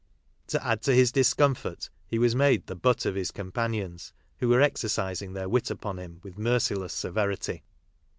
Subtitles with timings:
[0.47, 4.59] To add to his discomfort, he was made the butt of his companions who were
[4.63, 7.61] exercising their wit upon him with merci less severity.